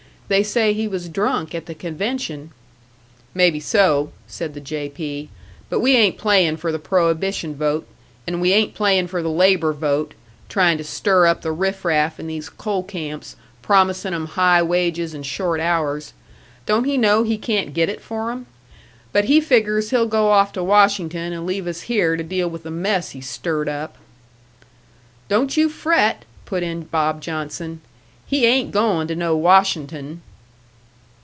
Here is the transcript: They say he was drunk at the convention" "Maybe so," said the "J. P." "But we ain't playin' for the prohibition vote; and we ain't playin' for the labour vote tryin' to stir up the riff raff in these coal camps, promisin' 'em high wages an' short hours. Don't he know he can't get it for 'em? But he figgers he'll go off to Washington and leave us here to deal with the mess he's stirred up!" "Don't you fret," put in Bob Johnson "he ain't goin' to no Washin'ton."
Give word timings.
They 0.31 0.43
say 0.43 0.71
he 0.71 0.87
was 0.87 1.09
drunk 1.09 1.53
at 1.53 1.65
the 1.65 1.75
convention" 1.75 2.51
"Maybe 3.35 3.59
so," 3.59 4.13
said 4.27 4.53
the 4.53 4.61
"J. 4.61 4.87
P." 4.87 5.29
"But 5.69 5.81
we 5.81 5.97
ain't 5.97 6.17
playin' 6.17 6.55
for 6.55 6.71
the 6.71 6.79
prohibition 6.79 7.53
vote; 7.53 7.85
and 8.25 8.39
we 8.39 8.53
ain't 8.53 8.73
playin' 8.73 9.07
for 9.07 9.21
the 9.21 9.27
labour 9.27 9.73
vote 9.73 10.13
tryin' 10.47 10.77
to 10.77 10.85
stir 10.85 11.27
up 11.27 11.41
the 11.41 11.51
riff 11.51 11.83
raff 11.83 12.17
in 12.17 12.27
these 12.27 12.47
coal 12.47 12.81
camps, 12.81 13.35
promisin' 13.61 14.13
'em 14.13 14.27
high 14.27 14.61
wages 14.63 15.13
an' 15.13 15.23
short 15.23 15.59
hours. 15.59 16.13
Don't 16.65 16.85
he 16.85 16.97
know 16.97 17.23
he 17.23 17.37
can't 17.37 17.73
get 17.73 17.89
it 17.89 17.99
for 17.99 18.31
'em? 18.31 18.45
But 19.11 19.25
he 19.25 19.41
figgers 19.41 19.89
he'll 19.89 20.07
go 20.07 20.29
off 20.29 20.53
to 20.53 20.63
Washington 20.63 21.33
and 21.33 21.45
leave 21.45 21.67
us 21.67 21.81
here 21.91 22.15
to 22.15 22.23
deal 22.23 22.49
with 22.49 22.63
the 22.63 22.71
mess 22.71 23.09
he's 23.09 23.27
stirred 23.27 23.67
up!" 23.67 23.97
"Don't 25.27 25.57
you 25.57 25.67
fret," 25.67 26.23
put 26.45 26.63
in 26.63 26.83
Bob 26.83 27.19
Johnson 27.21 27.81
"he 28.25 28.45
ain't 28.45 28.71
goin' 28.71 29.05
to 29.09 29.13
no 29.13 29.35
Washin'ton." 29.35 30.21